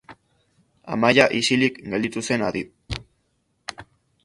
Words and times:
Amaia 0.95 1.27
isilik 1.41 1.77
gelditu 1.93 2.25
zen, 2.31 2.47
adi. 2.49 2.65